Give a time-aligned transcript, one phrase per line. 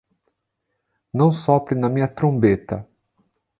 [1.13, 2.89] Não sopre na minha trombeta.